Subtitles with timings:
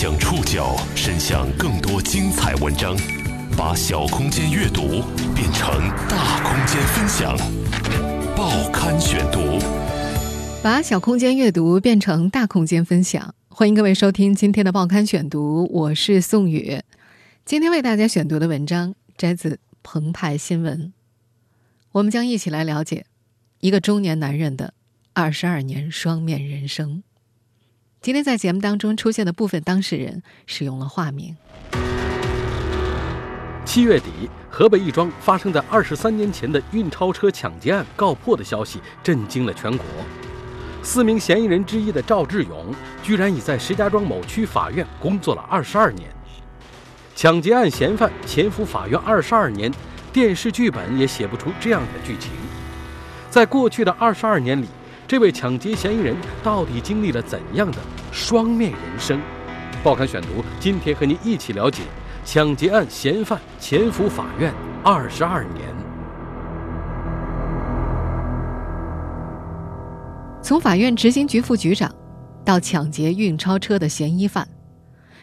[0.00, 2.96] 将触角伸向更多精彩文章，
[3.56, 5.02] 把小空间阅读
[5.34, 5.68] 变成
[6.08, 7.36] 大空间分享。
[8.36, 9.58] 报刊选读，
[10.62, 13.34] 把小空间阅读变成大空间分享。
[13.48, 16.80] 欢迎各位收听今天的报刊选读，我是宋宇。
[17.44, 20.92] 今天为大家选读的文章摘自澎湃新闻，
[21.90, 23.04] 我们将一起来了解
[23.58, 24.74] 一个中年男人的
[25.12, 27.02] 二十二年双面人生。
[28.00, 31.36] 今天在节目当中出现的部分当事人使用了化名。
[33.64, 39.84] 七月底，河北亦庄发生在二十三年前的运钞车抢劫案告破的消息震惊了全国。
[40.80, 46.08] 四名嫌疑人之一的赵志勇，居然已在石家庄某区法院工作了二十二年。
[47.16, 49.72] 抢劫案嫌犯潜伏法院二十二年，
[50.12, 52.30] 电视剧本也写不出这样的剧情。
[53.28, 54.68] 在过去的二十二年里。
[55.08, 57.78] 这位抢劫嫌疑人到底经历了怎样的
[58.12, 59.18] 双面人生？
[59.82, 61.84] 报刊选读，今天和您一起了解
[62.26, 64.52] 抢劫案嫌犯潜伏法院
[64.84, 65.74] 二十二年。
[70.42, 71.90] 从法院执行局副局长
[72.44, 74.46] 到抢劫运钞车的嫌疑犯，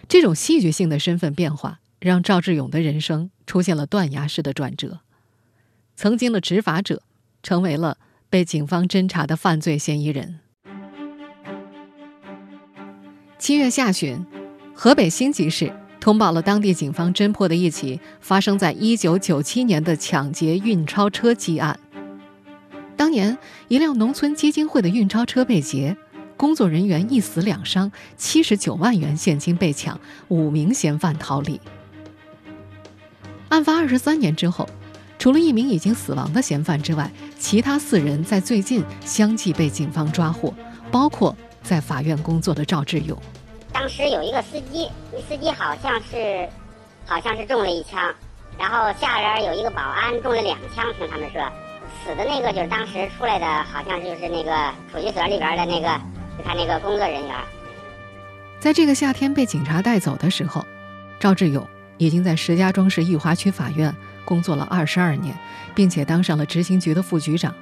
[0.07, 5.01] 这种戏剧性的身份变化，让赵志勇的人生出现了断崖式的转折。
[5.95, 7.03] 曾经的执法者，
[7.43, 7.99] 成为了。
[8.29, 10.39] 被警方侦查的犯罪嫌疑人。
[13.37, 14.25] 七月下旬，
[14.73, 21.79] 河北辛集市通报了当地警方侦破的一起发生在一九九七年的抢劫运钞车积案。
[22.97, 23.37] 当年，
[23.67, 25.95] 一辆农村基金会的运钞车被劫，
[26.37, 31.59] 工作人员一死两伤，七十九万元现金被抢，五名嫌犯逃离。
[33.49, 34.67] 案发二十三年之后。
[35.25, 37.09] 除了一名已经死亡的嫌犯之外，
[37.39, 40.53] 其他四人在最近相继被警方抓获，
[40.91, 43.19] 包括在法院工作的赵志勇。
[43.73, 44.87] 当时有一个司机，
[45.27, 46.47] 司机好像是，
[47.07, 48.13] 好像是中了一枪，
[48.55, 51.41] 然后下边有一个保安中了两枪，听他们说，
[52.03, 55.87] 死的那个就是当时出来的，好像就是那个储蓄所里边的那个，
[56.37, 57.35] 就他那个工作人员。
[58.59, 60.63] 在这个夏天被警察带走的时候，
[61.19, 63.91] 赵志勇已经在石家庄市裕华区法院。
[64.25, 65.33] 工作了二十二年，
[65.73, 67.53] 并且当上了执行局的副局长。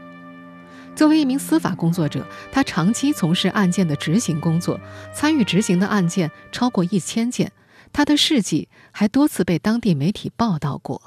[0.96, 4.80] 作为一名司法工作者，他长期从事案件的执行工作，
[5.14, 7.52] 参与执行的案件超过一千件。
[7.92, 11.00] 他的事迹还多次被当地媒体报道过。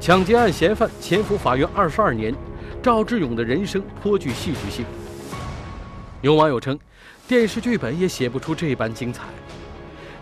[0.00, 2.34] 抢劫案嫌犯潜伏法院二十二年，
[2.82, 4.84] 赵志勇的人生颇具戏剧性。
[6.22, 6.78] 有网友称，
[7.28, 9.24] 电视剧本也写不出这般精彩。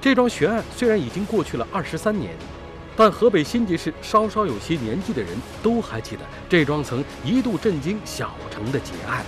[0.09, 2.35] 这桩悬案虽然已经过去了二十三年，
[2.97, 9.23] 但河北辛集市稍稍有些年纪的人都还记得这桩曾一度震惊小城的劫案。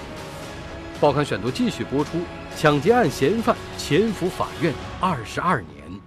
[0.98, 2.22] 报刊选读继续播出：
[2.56, 6.00] 抢劫案嫌犯潜伏法院二十二年。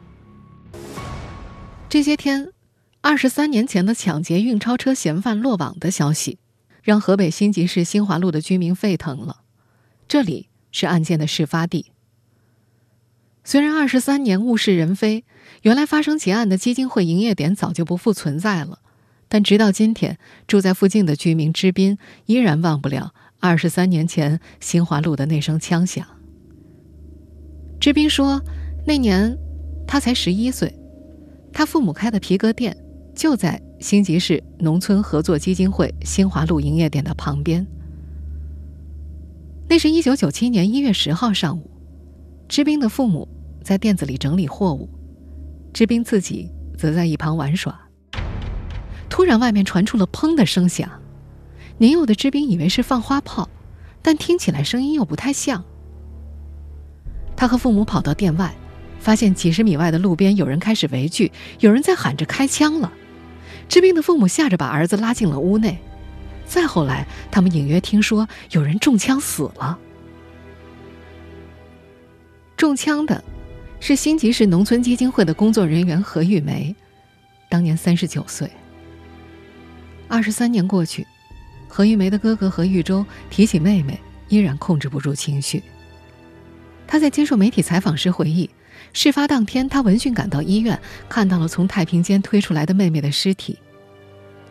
[1.88, 2.52] 这些天，
[3.02, 6.40] 二十三年前的抢劫运钞车嫌犯落网的消息，
[6.82, 9.42] 让河北辛集市新华路的居民沸腾了。
[10.08, 11.93] 这里是案件的事发地。
[13.46, 15.26] 虽然二十三年物是人非，
[15.64, 18.80] 原来发生劫案的基金会营业点早就不复存在了，
[19.28, 20.18] 但直到今天，
[20.48, 26.06] 住在附近的居民支斌依然忘不了二十三年前新华路的那声枪响。
[27.82, 28.42] 支斌说，
[28.88, 29.38] 那年
[29.86, 30.74] 他才十一岁，
[31.52, 32.78] 他父母开的皮革店
[33.14, 37.68] 就在新集市农村合作基金会新华路营业点的旁边。
[39.68, 41.73] 那是一九九七年一月十号上午。
[42.48, 43.28] 志斌的父母
[43.64, 44.90] 在店子里整理货物，
[45.74, 47.80] 志斌自己则在一旁玩耍。
[49.10, 50.90] 突然，外面传出了“砰”的声响，
[51.78, 53.50] 年幼的志斌以为是放花炮，
[54.02, 55.64] 但听起来声音又不太像。
[57.36, 58.54] 他和父母跑到店外，
[59.00, 62.92] 发现几十米外的路边有人开始围聚，有人在喊着开枪了。
[63.70, 65.80] 志斌的父母吓着把儿子拉进了屋内。
[66.46, 69.80] 再后来，他们隐约听说有人中枪死了。
[72.64, 73.22] 中枪的，
[73.82, 76.74] 是新集市农村基金会的工作人员何玉梅，
[77.50, 78.50] 当年三十九岁。
[80.08, 81.06] 二十三年过去，
[81.68, 84.00] 何玉梅的哥哥何玉洲提起妹妹，
[84.30, 85.62] 依然控制不住情绪。
[86.88, 88.50] 他在接受媒体采访时回忆，
[88.94, 93.60] 事发当天他闻讯赶到医院，看到了从太平间推出来的妹妹的尸体。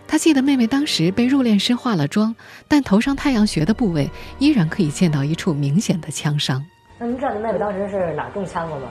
[0.07, 2.37] 他记得妹妹当时被入殓师化了妆，
[2.69, 6.63] 但头上太阳穴的部位依然可以见到一处明显的枪伤。
[7.03, 8.87] 那你知道你妹妹当时是哪中枪了吗？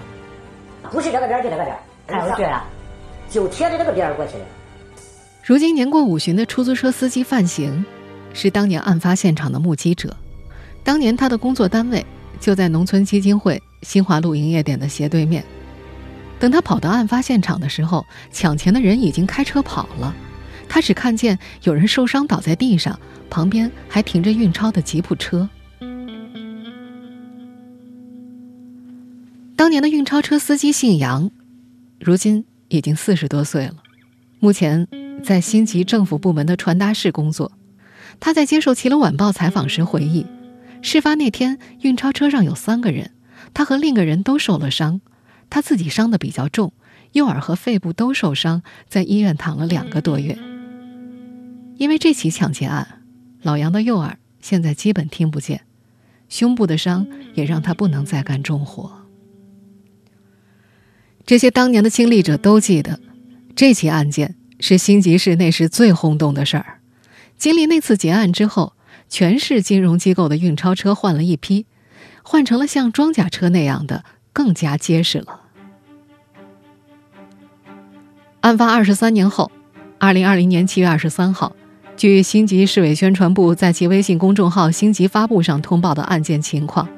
[0.91, 2.67] 不是这个边就这个点看不去啊，
[3.29, 4.43] 就贴着这个边过去的。
[5.45, 7.85] 如今年过五旬的出租车司机范行，
[8.33, 10.13] 是当年案发现场的目击者。
[10.83, 12.05] 当年他的工作单位
[12.37, 15.41] 就在农村基金会新华路营业点的斜对面。
[16.37, 20.13] 等他跑到案发现场的时候，抢钱的人已经开车跑了。
[20.67, 22.99] 他只看见有人受伤倒在地上，
[23.29, 25.47] 旁边还停着运钞的吉普车。
[29.61, 31.29] 当年的运钞车司机姓杨，
[31.99, 33.75] 如今已经四十多岁了，
[34.39, 34.87] 目前
[35.23, 37.51] 在新集政府部门的传达室工作。
[38.19, 40.25] 他在接受《齐鲁晚报》采访时回忆，
[40.81, 43.11] 事发那天运钞车上有三个人，
[43.53, 44.99] 他和另一个人都受了伤。
[45.51, 46.73] 他自己伤的比较重，
[47.11, 50.39] 右耳和肺部都受伤，在医院躺了两个多月。
[51.77, 53.03] 因为这起抢劫案，
[53.43, 55.61] 老杨的右耳现在基本听不见，
[56.29, 57.05] 胸部的伤
[57.35, 58.99] 也让他不能再干重活。
[61.31, 62.99] 这些当年的亲历者都记得，
[63.55, 66.81] 这起案件是新集市那时最轰动的事儿。
[67.37, 68.73] 经历那次劫案之后，
[69.07, 71.65] 全市金融机构的运钞车换了一批，
[72.21, 75.39] 换成了像装甲车那样的，更加结实了。
[78.41, 79.49] 案发二十三年后，
[79.99, 81.55] 二零二零年七月二十三号，
[81.95, 86.89] 据新集市委宣传部在其微信公众号“新集发布”上通报的案件情况，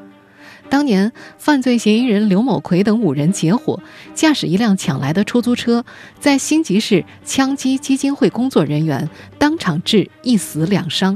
[0.74, 3.80] 当年犯罪嫌疑人刘某奎等五人结伙，
[4.16, 5.86] 驾驶一辆抢来的出租车，
[6.20, 11.16] 在新集市枪击基金会工作人员，当场致一死两伤。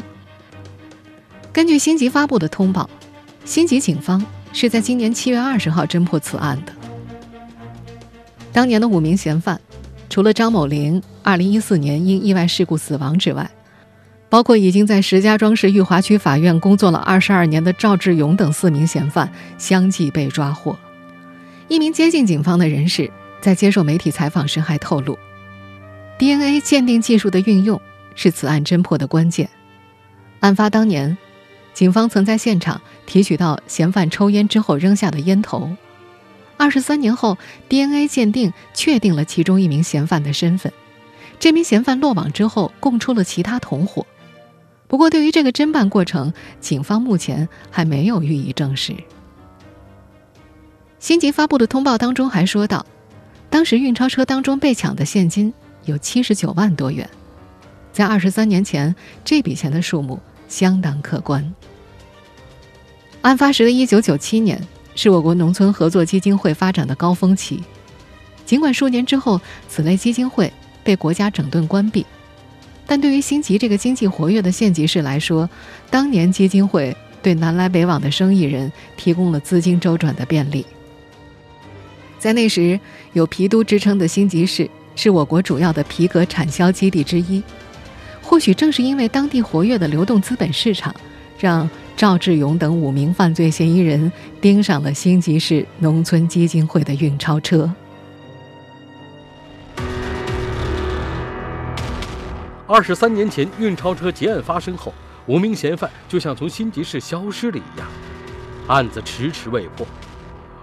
[1.52, 2.88] 根据新集发布的通报，
[3.46, 4.24] 新集警方
[4.54, 6.72] 是在今年七月二十号侦破此案的。
[8.54, 9.60] 当年的五名嫌犯。
[10.10, 13.52] 除了张某林2014年因意外事故死亡之外，
[14.30, 20.78] 包括已经在石家庄市裕华区法院工作了22年的赵志勇等四名嫌犯相继被抓获。
[21.70, 23.10] 一名接近警方的人士
[23.40, 25.18] 在接受媒体采访时还透露
[26.18, 27.80] ，DNA 鉴定技术的运用
[28.16, 29.50] 是此案侦破的关键。
[30.42, 31.18] 案发当年，
[31.74, 35.76] 警方曾在现场提取到嫌犯抽烟之后扔下的烟头。
[36.58, 37.38] 二十三年后
[37.70, 40.74] ，DNA 鉴定确定了其中一名嫌犯的身份。
[41.40, 44.06] 这名嫌犯落网之后，供出了其他同伙。
[44.88, 48.96] 不过，对于这个侦办过程，警方目前还没有予以证实。
[51.00, 52.86] 新集发布的通报当中还说到，
[53.50, 55.54] 当时运钞车当中被抢的现金
[55.86, 57.10] 有七十九万多元，
[57.92, 61.54] 在二十三年前，这笔钱的数目相当可观。
[63.22, 64.62] 案发时的一九九七年。
[65.00, 67.64] 是我国农村合作基金会发展的高峰期，
[68.48, 69.40] 尽管数年之后
[69.70, 70.52] 此类基金会
[70.84, 72.04] 被国家整顿关闭，
[72.88, 75.48] 但对于新集这个经济活跃的县级市来说，
[75.90, 80.66] 当年基金会对南来北往的生意人提供了资金周转的便利。
[82.18, 82.80] 在那时
[83.14, 87.44] 有“皮都”之称的新集市，是我国主要的皮革产销基地之一。
[88.22, 90.96] 或许正是因为当地活跃的流动资本市场，
[91.38, 91.70] 让。
[91.98, 97.68] 赵志勇等五名犯罪嫌疑人盯上了新集市农村基金会的运钞车。
[102.70, 104.94] 二十三年前，运钞车劫案发生后，
[105.26, 107.88] 五名嫌犯就像从新集市消失了一样，
[108.68, 109.88] 案子迟迟未破。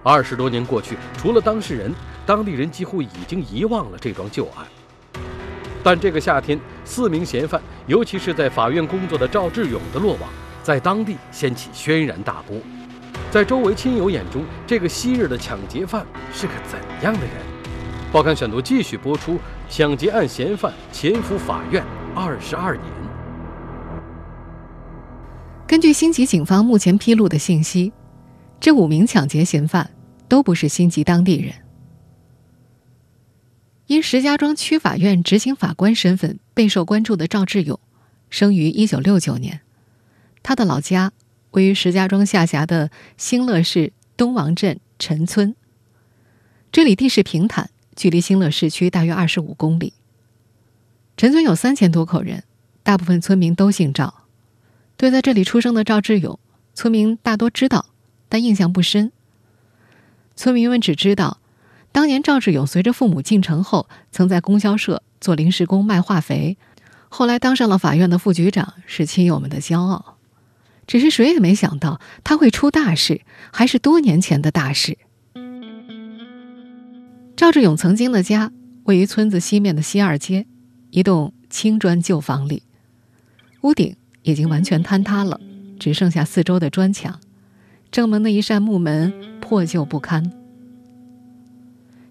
[0.03, 1.91] 二十多年过去，除了当事人，
[2.27, 4.67] 当地人几乎已经遗忘了这桩旧案。
[5.83, 10.29] 但这个夏天，四名嫌犯，尤其是在法院工作的赵志勇的落网。
[10.63, 12.59] 在当地掀起轩然大波，
[13.31, 17.33] 在周围亲友眼中，这个昔日的抢劫犯是个怎样的人？
[18.13, 19.39] 报刊选读继续播出：
[19.77, 22.87] 抢劫案嫌犯潜伏法院二十二年。
[25.67, 27.93] 根据新集警方目前披露的信息，
[28.61, 29.91] 这五名抢劫嫌犯
[30.29, 31.53] 都不是新集当地人。
[33.87, 37.81] 因石家庄区法院执行法官身份备受关注的赵志勇，
[38.31, 39.63] 生于一九六九年。
[40.45, 41.11] 他的老家
[41.51, 45.57] 位于石家庄下辖的兴乐市东王镇陈村。
[46.71, 49.93] 这里地势平坦，距离兴乐市区大约二十五公里。
[51.17, 52.45] 陈村有三千多口人，
[52.83, 54.23] 大部分村民都姓赵。
[54.97, 56.39] 对在这里出生的赵志勇，
[56.75, 57.87] 村民大多知道，
[58.29, 59.13] 但印象不深。
[60.37, 61.39] 村民们只知道，
[61.93, 66.57] 当年赵志勇随着父母进城后，曾在供销社做临时工卖化肥，
[67.09, 70.17] 后来当上了法院的副局长，是亲友们的骄傲。
[70.87, 73.23] 只是谁也没想到他会出大事，
[73.53, 74.99] 还是多年前的大事。
[77.37, 78.53] 赵志勇曾经的家
[78.85, 80.47] 位于村子西面的西二街，
[80.91, 82.63] 一栋青砖旧房里，
[83.63, 85.41] 屋顶已经完全坍塌了，
[85.81, 87.19] 只剩下四周的砖墙，
[87.91, 90.33] 正门的一扇木门破旧不堪。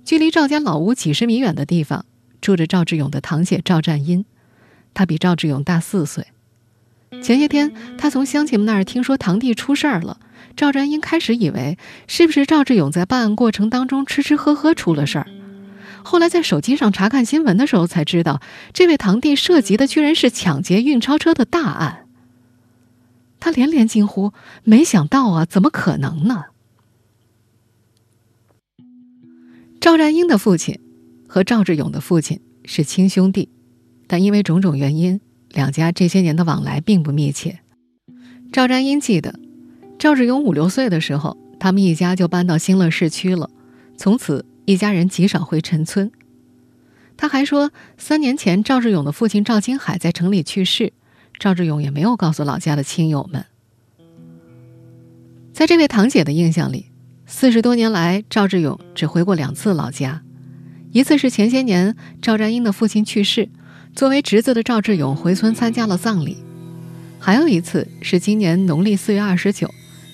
[0.04, 2.06] 距离赵家老屋几十米远的地方，
[2.42, 4.26] 住着赵志勇的堂姐赵占英，
[4.94, 6.28] 她比赵志勇大四岁。
[7.22, 10.20] 前些天，他从乡亲们那儿听说堂弟出事儿了，
[10.56, 15.28] 赵占英开始以为是不是赵志勇在办案过程当中吃吃喝喝出了事儿。
[16.04, 18.42] 后来在手机上查看新闻的时候，才知道
[18.74, 22.08] 这位堂弟涉及的居然是抢劫运钞车的大案。
[23.40, 24.32] 他连连惊呼
[24.64, 26.44] ：“没想到啊，怎么可能呢？”
[29.82, 30.80] 赵占英的父亲
[31.28, 33.50] 和赵志勇的父亲是亲兄弟，
[34.08, 35.20] 但因为种种原因，
[35.50, 37.60] 两家这些年的往来并不密切。
[38.52, 39.40] 赵占英记得，
[40.04, 43.50] 赵志勇五六岁的时候，他们一家就搬到新乐市区了，
[43.96, 44.46] 从此。
[44.66, 46.12] 一家人极少回陈村。
[47.16, 50.92] 他还说，三年前赵志勇的父亲赵金海在城里去世，
[51.40, 53.46] 赵志勇也没有告诉老家的亲友们。
[55.54, 56.88] 在这位堂姐的印象里，
[57.26, 60.22] 四十多年来，赵志勇只回过两次老家，
[60.92, 63.48] 一次是前些年赵占英的父亲去世，
[63.96, 66.36] 作为侄子的赵志勇回村参加了葬礼；
[67.20, 69.74] 还有一次是今年农历四月二十九，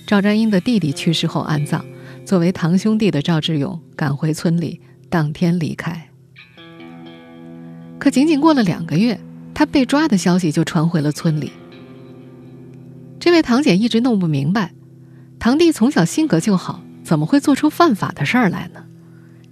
[0.10, 1.86] 赵占英的弟弟去世后安葬。
[2.25, 6.10] 作为堂兄弟的赵志勇赶回村里，当天离开。
[8.00, 9.20] 可仅仅过了两个月，
[9.54, 11.51] 他被抓的消息就传回了村里。
[13.20, 14.74] 这位堂姐一直弄不明白，
[15.38, 18.86] 堂弟从小性格就好，怎么会做出犯法的事儿来呢？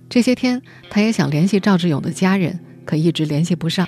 [0.09, 3.87] 这些天，她也想联系赵志勇的家人，可一直联系不上。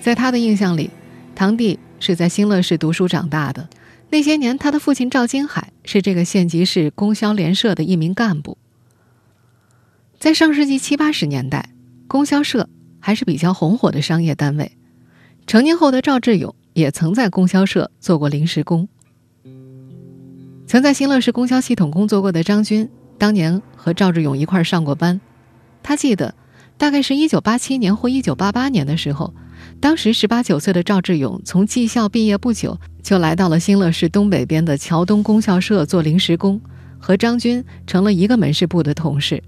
[0.00, 0.88] 在他的印象里，
[1.34, 3.68] 堂弟是在新乐市读书长大的。
[4.14, 8.56] 那些年，他的父亲赵金海是这个县级市供销联社的一名干部。
[10.20, 11.70] 在上世纪七八十年代，
[12.06, 12.68] 供销社
[13.00, 14.70] 还是比较红火的商业单位。
[15.48, 18.88] 成年后的赵志勇也曾在供销社做过临时工。
[20.68, 25.20] 曾在新乐市供销系统工作过的张军，当年和赵志勇一块上过班。
[25.82, 26.36] 他记得，
[26.78, 29.34] 大概是一九八七年或一九八八年的时候。
[29.80, 36.60] 当时十八九岁的赵志勇从技校毕业不久，就来到了新乐市东北边的桥东供销社做临时工，
[36.98, 39.42] 和张军成了一个门市部的同事。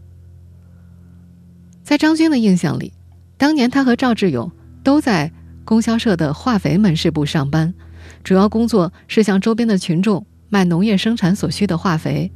[1.83, 2.93] 在张军的印象里，
[3.39, 4.53] 当年他和赵志勇
[4.85, 5.33] 都在
[5.65, 7.73] 供销社的化肥门市部上班，
[8.23, 12.31] 主要工作是向周边的群众卖农业生产所需的化肥。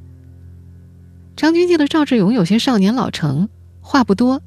[1.36, 3.48] 张军记得赵志勇有些少年老成，
[3.80, 4.40] 话不多，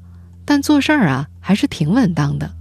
[0.44, 2.52] 但做事儿啊还是挺稳当的。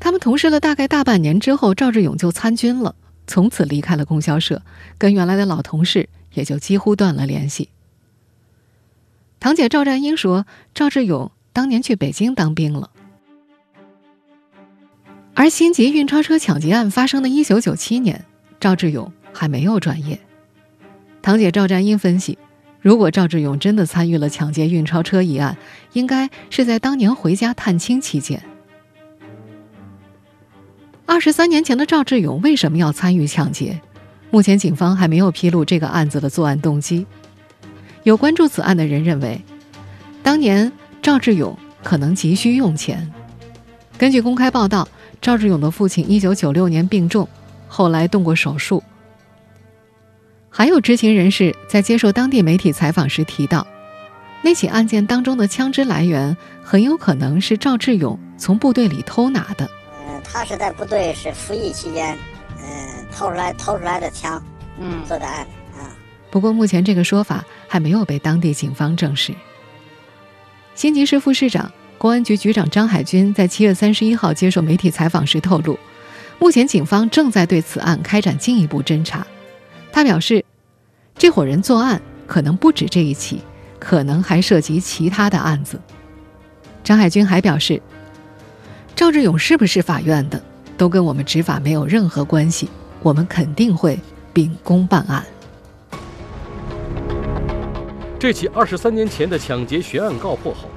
[0.00, 2.94] 他们同事了大概大半年之后，赵志勇就参军了，
[3.26, 4.62] 从此离开了供销社，
[4.96, 7.68] 跟原来的老同事也就几乎断了联系。
[9.40, 12.90] 堂姐赵占英说，赵志勇当年去北京当兵了，
[15.34, 18.24] 而新吉运钞车抢劫案发生的一九九七年，
[18.60, 20.18] 赵志勇还没有转业。
[21.22, 22.38] 堂姐赵占英分析，
[22.80, 25.56] 如果赵志勇真的参与了抢劫运钞车一案，
[25.92, 28.42] 应该是在当年回家探亲期间。
[31.18, 33.80] 二十三年前的赵志勇为什么要参与抢劫？
[34.30, 37.04] 目前警方还没有披露这个案子的作案动机。
[38.04, 39.42] 有关注此案的人认为，
[40.22, 40.70] 当年
[41.02, 43.12] 赵志勇可能急需用钱。
[43.98, 44.86] 根据公开报道，
[45.20, 47.28] 赵志勇的父亲一九九六年病重，
[47.66, 48.80] 后来动过手术。
[50.48, 53.66] 还有知情人士在接受当地媒体采访时提到，
[54.42, 59.68] 那起案件当中的枪支来源很有可能是赵志勇从部队里偷拿的。
[60.30, 62.16] 他是在部队是服役期间，
[62.58, 64.42] 嗯，偷出来偷出来的枪，
[64.78, 65.40] 嗯，做的案
[65.74, 65.88] 啊。
[66.30, 69.34] 不过目前这个说法还没有被当地警方证实。
[70.74, 75.78] 新吉市副市长、公安局局长张海军在七月三十一号接受媒体采访时透露，
[76.38, 79.26] 目前警方正在对此案开展进一步侦查。
[79.90, 80.44] 他表示，
[81.16, 83.40] 这伙人作案可能不止这一起，
[83.80, 85.80] 可能还涉及其他的案子。
[86.84, 87.80] 张海军还表示。
[88.98, 90.42] 赵志勇是不是法院的，
[90.76, 92.68] 都跟我们执法没有任何关系。
[93.00, 93.96] 我们肯定会
[94.32, 95.24] 秉公办案。
[98.18, 100.68] 这起二十三年前的抢劫悬案告破后，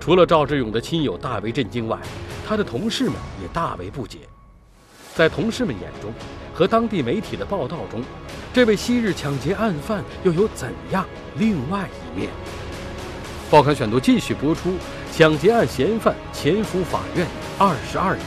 [0.00, 1.96] 除了赵志勇的亲友大为震惊外，
[2.44, 4.18] 他的同事们也大为不解。
[5.14, 6.12] 在同事们眼中，
[6.52, 8.02] 和当地媒体的报道中，
[8.52, 11.06] 这位昔日抢劫案犯又有怎样
[11.36, 12.28] 另外一面？
[13.48, 14.74] 报刊选读继续播出：
[15.12, 17.24] 抢劫案嫌犯潜伏法院。
[17.60, 18.24] 二十二年。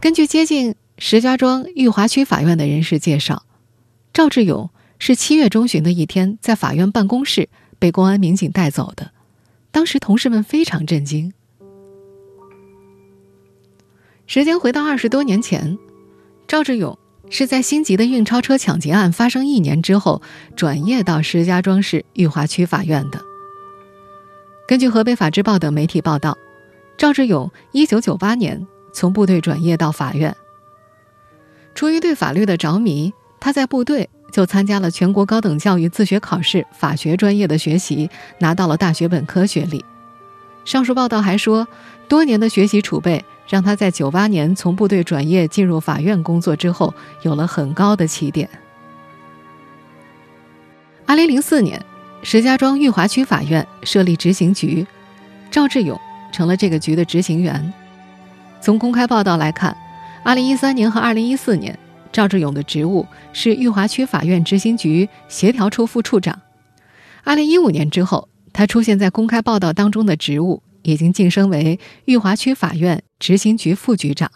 [0.00, 3.44] 根据接近石家庄裕华区法院的人士介绍，
[4.12, 7.48] 赵志勇是七月中旬的一天在法院办公室
[7.78, 9.12] 被公安民警带走的。
[9.70, 11.32] 当时同事们非常震惊。
[14.26, 15.78] 时间回到二十多年前，
[16.48, 16.98] 赵志勇。
[17.30, 20.22] 是在新吉的运钞车抢劫案发生一年之后，
[20.56, 23.20] 转业到石家庄市裕华区法院的。
[24.66, 26.36] 根据河北法制报等媒体报道，
[26.96, 30.34] 赵志勇1998年从部队转业到法院。
[31.74, 39.84] 出于对法律的着迷，他在部队就参加了全国高等教育自学考试法学专业的学习，拿到了大学本科学历。
[40.64, 41.66] 上述报道还说，
[42.08, 48.48] 多年的学习储备让他在九八年从部队转业进入法院工作之后，有了很高的起点。
[51.06, 51.82] 二零零四年，
[52.22, 54.86] 石家庄裕华区法院设立执行局，
[55.50, 55.98] 赵志勇
[56.30, 57.72] 成了这个局的执行员。
[58.60, 59.76] 从公开报道来看，
[60.22, 61.78] 二零一三年和二零一四年，
[62.12, 66.38] 赵志勇的职务是裕华区法院执行局协调处副处长。
[67.24, 68.28] 二零一五年之后。
[68.50, 74.30] 他出现在公开报道当中的职务已经晋升为裕华区法院执行局副局长。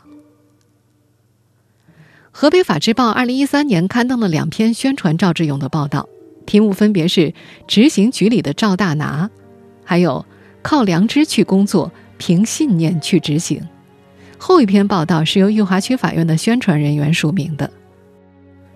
[2.31, 6.09] 河北法制报二零一三年刊登了两篇宣传赵志勇的报道，
[6.45, 7.33] 题目分别是
[7.67, 9.31] “执行局里的赵大拿”，
[9.83, 10.27] 还有
[10.63, 13.67] “靠良知去工作，凭信念去执行”。
[14.37, 17.71] 后一篇报道是由裕华区法院的宣传人员署名的。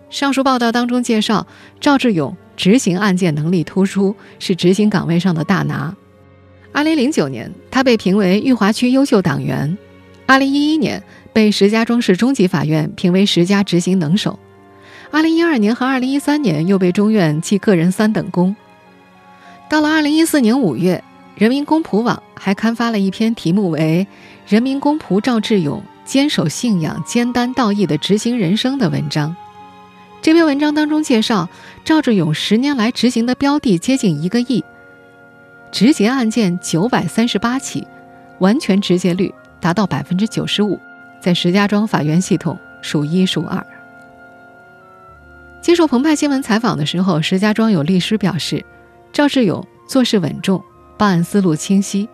[0.09, 1.47] 上述报道当中介绍
[1.79, 2.35] 赵志勇。
[2.57, 5.95] 执行案件能力突出，是执行岗位上的大拿。
[6.77, 9.79] 二零零九年，他被评为裕华区优秀党员；
[10.27, 11.03] 二零一一年，
[11.33, 14.39] 被石家庄市中级法院评为十佳执行能手；
[15.11, 18.55] 二零一二年和二零一三年，又被中院记个人三等功。
[19.71, 21.03] 到了二零一四年五月，
[21.35, 24.07] 人民公仆网还刊发了一篇题目为
[24.53, 29.35] 《人民公仆赵志勇坚守信仰、肩担道义的执行人生》的文章。
[30.21, 31.49] 这篇文章当中介绍，
[31.87, 34.63] 赵志勇十年来执行的标的接近一个亿，
[35.71, 37.87] 执结案件九百三十八起，
[38.39, 40.81] 完全执结率达到百分之九十五，
[41.21, 43.65] 在石家庄法院系统数一数二。
[45.61, 48.65] 接受澎湃新闻采访的时候，石家庄有律师表示，
[49.13, 50.63] 赵志勇做事稳重，
[50.97, 52.09] 办案思路清晰。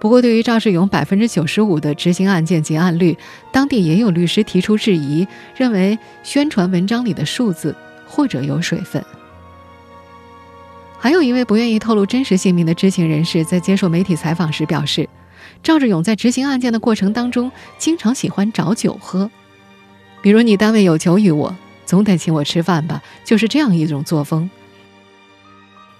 [0.00, 3.16] 不过，对于赵志勇百分之九十五的执行案件结案率，
[3.52, 5.26] 当地也有律师提出质疑，
[5.56, 7.74] 认为宣传文章里的数字
[8.06, 9.02] 或者有水分。
[10.98, 15.08] 还有一位不愿意透露真实姓名的知情人士在接受媒体采访时表示，
[15.62, 19.30] 赵志勇在执行案件的过程当中，经常喜欢找酒喝，
[20.20, 21.56] 比如你单位有求于我，
[21.86, 24.50] 总得请我吃饭吧，就是这样一种作风。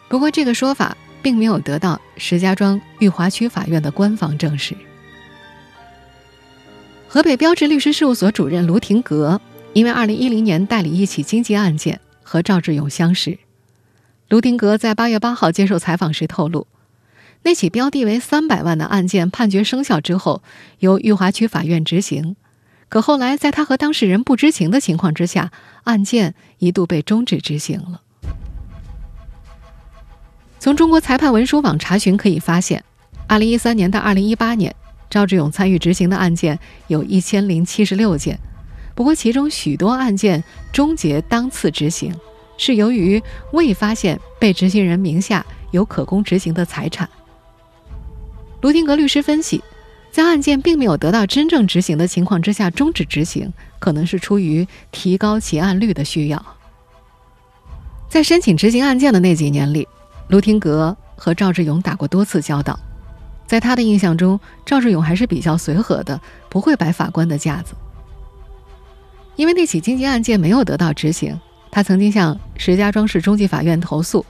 [0.08, 0.96] 不过，这个说法。
[1.20, 4.72] 并没有得到石家庄裕华区法院的官方证实。
[7.08, 9.40] 河北标志律师事务所主任卢廷格
[9.72, 13.37] 因为2010年代理一起经济案件和赵志勇相识。
[14.28, 16.66] 卢廷格在8月8号接受采访时透露，
[17.44, 20.42] 那起标的为300万的案件判决生效之后，
[20.80, 22.36] 由裕华区法院执行，
[22.90, 25.50] 可后来在他和当事人不知情的情况之下，
[25.84, 28.02] 案件一度被终止执行了。
[30.58, 32.84] 从中国裁判文书网查询可以发现
[33.28, 34.74] ，2013年到2018年，
[35.08, 38.38] 赵志勇参与执行的案件有一千零七十六件。
[38.94, 42.12] 不过，其中许多案件终结当次执行，
[42.58, 47.08] 是由于未发现被执行人名下有可供执行的财产。
[48.60, 49.64] 卢廷格律师分析，
[50.10, 56.44] 在案件并没有得到真正执行的情况之下终止执行，可能是出于提高结案率的需要。
[58.10, 59.88] 在申请执行案件的那几年里。
[60.28, 62.78] 卢廷格和赵志勇打过多次交道，
[63.46, 67.72] 在他的印象中，赵志勇还是比较随和的，不会摆法官的架子。
[69.36, 71.40] 因为那起经济案件没有得到执行，
[71.70, 74.24] 他曾经向石家庄市中级法院投诉。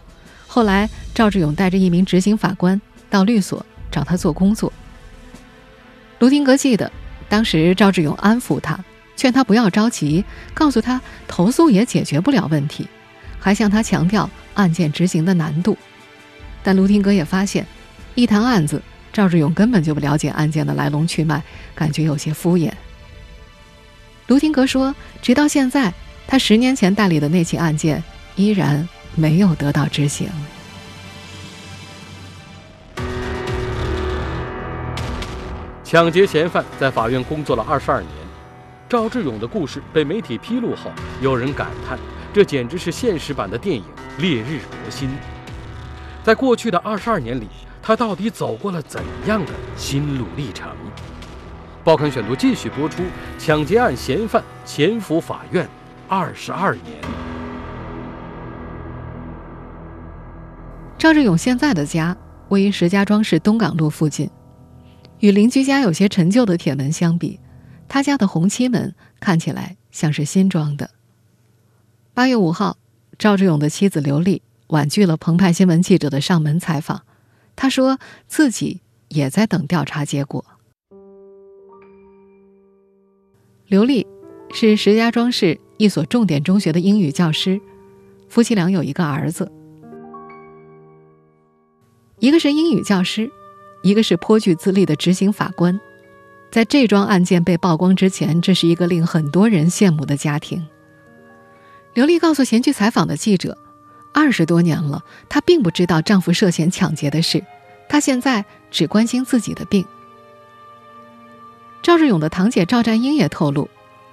[0.46, 4.72] 后来，赵志勇带着一名执行法官到律所找他做工作。
[6.18, 6.90] 卢廷格记得，
[7.28, 8.82] 当时赵志勇安抚他，
[9.16, 10.24] 劝他不要着急，
[10.54, 12.88] 告诉他投诉也解决不了问题，
[13.38, 15.76] 还向他强调案件执行的难度。
[16.62, 17.66] 但卢廷格也发现，
[18.14, 21.42] 一谈案子，赵志勇根本就不了解案件的来龙去脉，
[21.74, 22.72] 感觉有些敷衍。
[24.26, 25.92] 卢廷格说，直到现在，
[26.30, 28.04] 他十年前代理的那起案件
[28.36, 30.28] 依然没有得到执行。
[35.82, 38.10] 抢劫嫌犯在法院工作了二十二年，
[38.90, 41.98] 赵志勇的故事被媒体披露后，有人感叹，
[42.30, 43.82] 这简直是现实版的电影
[44.20, 45.08] 《烈日灼心》。
[46.22, 47.48] 在过去的二十二年里，
[47.80, 50.68] 他到底走过了怎样的心路历程？
[51.82, 53.02] 报刊选读继续播出：
[53.38, 55.66] 抢劫案嫌犯潜伏法院
[56.08, 56.84] 二十二年。
[60.96, 62.16] 赵志勇现在的家
[62.48, 64.30] 位于石家庄市东港路附近，
[65.20, 67.38] 与邻居家有些陈旧的铁门相比，
[67.88, 70.90] 他家的红漆门看起来像是新装的。
[72.14, 72.78] 八月五号，
[73.18, 74.42] 赵志勇的妻子刘丽。
[74.68, 77.02] 婉拒了澎湃新闻记者的上门采访，
[77.56, 80.44] 他说自己也在等调查结果。
[83.66, 84.06] 刘丽
[84.52, 87.60] 是石家庄市一所重点中学的英语教师，
[88.28, 89.50] 夫妻俩有一个儿子。
[92.18, 93.30] 一个是英语教师，
[93.82, 95.80] 一个是颇具资历的执行法官。
[96.50, 100.66] 在这桩案件被曝光之前，这是一个令很多人羡慕的家庭。
[101.94, 103.56] 刘丽告诉前去采访的记者，
[104.12, 107.44] 二十多年了，她并不知道丈夫涉嫌抢劫的事，
[107.88, 109.84] 她现在只关心自己的病。
[111.82, 113.68] 赵志勇的堂姐赵占英也透露，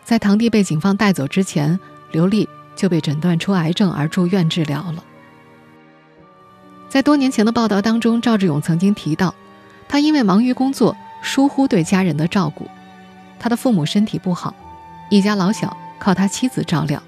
[0.06, 1.80] 在堂弟被警方带走之前，
[2.12, 5.04] 刘丽就被诊断出癌症而住院治疗了。
[6.88, 9.34] 在多年前的报道当中，赵志勇曾经提到，
[9.89, 12.70] 他因为忙于工作，疏忽对家人的照顾，
[13.39, 14.56] 他的父母身体不好，
[15.10, 17.02] 一家老小靠他妻子照料。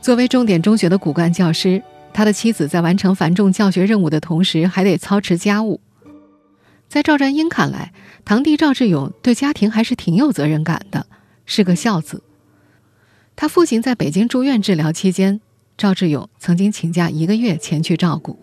[0.00, 1.80] 作为重点中学的骨干教师，
[2.12, 5.80] 他的妻子在完成繁重教学任务的同时，还得操持家务。
[6.88, 7.92] 在赵占英看来，
[8.24, 11.06] 堂弟赵志勇对家庭还是挺有责任感的，
[11.50, 12.22] 是个孝子。
[13.34, 15.40] 他父亲在北京住院治疗期间，
[15.76, 18.38] 赵志勇曾经请假一个月前去照顾。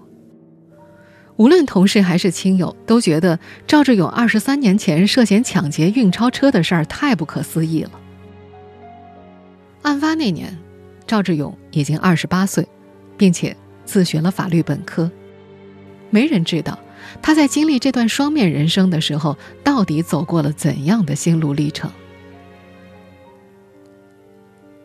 [1.37, 7.91] 无论同事还是亲友，都觉得赵志勇二十三年前涉嫌抢劫运钞车的事儿太不可思议了。
[9.83, 10.57] 案发那年，
[11.05, 12.67] 赵志勇已经二十八岁，
[13.15, 15.09] 并且自学了法律本科。
[16.09, 16.77] 没人知道。
[17.21, 21.89] 他在经历这段双面人生的时候，到底走过了怎样的心路历程？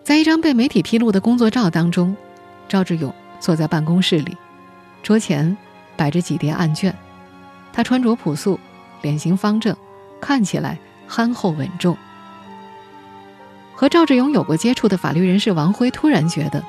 [0.04, 2.16] 在一张被媒体披露的工作照当中，
[2.68, 4.36] 赵志勇坐在办公室里，
[5.02, 5.56] 桌前
[5.96, 6.94] 摆着几叠案卷。
[7.72, 8.58] 他穿着朴素，
[9.00, 9.76] 脸型方正，
[10.20, 11.96] 看起来憨厚稳重。
[13.74, 16.62] 和赵志勇有过接触的法律人士王辉突然觉得，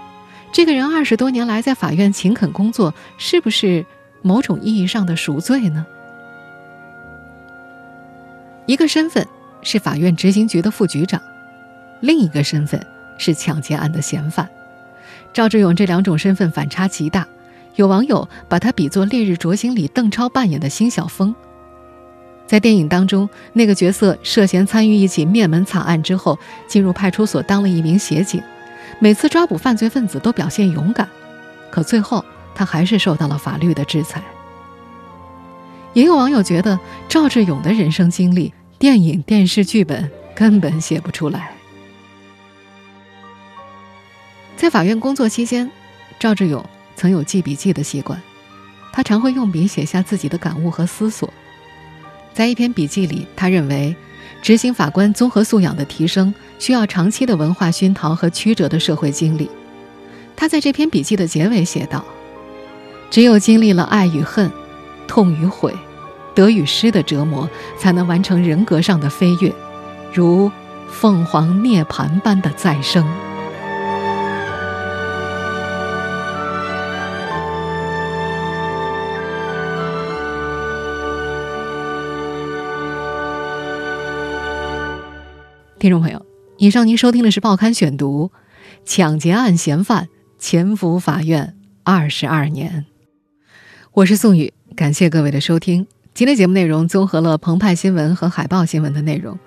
[0.51, 3.85] 这个人二十多年来在法院勤恳工作，是不是？
[4.25, 5.85] 某种意义上的赎罪呢？
[8.65, 9.27] 一个身份
[9.61, 11.21] 是法院执行局的副局长，
[11.99, 12.81] 另一个身份
[13.17, 14.49] 是抢劫案的嫌犯。
[15.33, 17.27] 赵志勇这两种身份反差极大，
[17.75, 21.33] 有网友把他比作《烈日灼心》里邓超扮演的辛晓峰。
[22.45, 28.41] 在电影当中，那个角色涉嫌参与一起灭门惨案之后，进入派出所当了一名协警，
[28.99, 31.07] 每次抓捕犯罪分子都表现勇敢，
[31.69, 32.23] 可最后。
[32.55, 34.21] 他还是受到了法律的制裁。
[35.93, 41.52] 也有网友觉得赵志勇的人生经历，电影、电视剧本根本写不出来。
[44.63, 45.69] 在法院工作期间，
[46.17, 46.63] 赵志勇
[46.95, 48.21] 曾有记笔记的习惯，
[48.93, 51.33] 他常会用笔写下自己的感悟和思索。
[52.33, 53.93] 在一篇笔记里，他认为，
[54.41, 59.51] 执行法官综合素养的提升，需要长期的文化熏陶和曲折的社会经历。
[60.33, 62.05] 他在这篇笔记的结尾写道。
[63.11, 64.49] 只有经历了爱与恨、
[65.09, 65.75] 痛与悔、
[66.33, 69.53] 得与失的折磨，才能完成人格上的飞跃，
[70.13, 70.49] 如
[70.89, 73.05] 凤凰涅槃般的再生。
[85.83, 88.31] 听众朋友，以上您收听的是《报刊选读》，
[88.85, 90.07] 抢劫案嫌犯
[90.39, 92.85] 潜伏法院二十二年。
[93.91, 95.85] 我是宋宇，感谢各位的收听。
[96.13, 99.37] 今天节目内容综合了澎湃新闻和海报新闻的内容。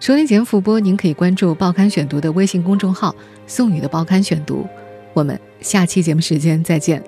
[0.00, 3.14] 收听节目复播，您可以关注《报刊选读》的微信公众号
[3.46, 4.66] “宋宇的报刊选读”。
[5.14, 7.00] 我们下期节目时间再见。